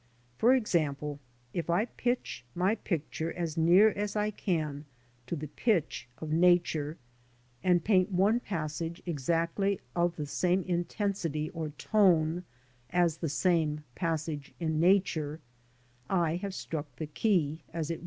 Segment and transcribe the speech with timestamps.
[0.29, 1.19] '\ For example,
[1.53, 4.85] if I pitch my picture as near as I can
[5.27, 6.97] to the pitch ^ of Nature,
[7.63, 12.45] and paint one passage exactly of the same intensity or ^* tone
[12.89, 15.39] as the same passage in Nature,
[16.09, 17.99] I have struck the key, as it N.